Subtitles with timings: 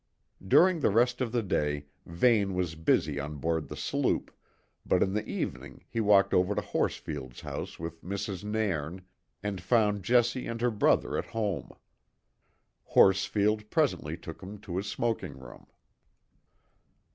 [0.43, 4.31] During the rest of the day Vane was busy on board the sloop,
[4.83, 8.43] but in the evening he walked over to Horsfield's house with Mrs.
[8.43, 9.03] Nairn,
[9.43, 11.69] and found Jessie and her brother at home.
[12.83, 15.67] Horsfield presently took him to his smoking room.